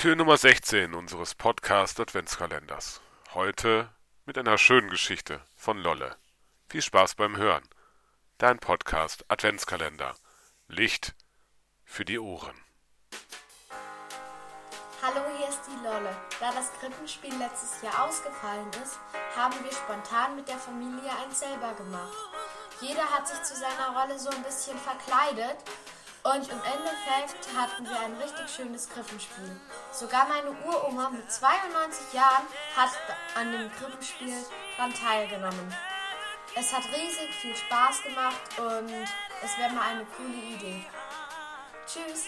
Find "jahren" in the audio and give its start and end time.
32.12-32.46